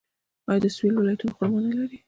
آیا 0.49 0.59
د 0.63 0.65
سویل 0.75 0.95
ولایتونه 0.97 1.31
خرما 1.35 1.59
نلري؟ 1.63 1.97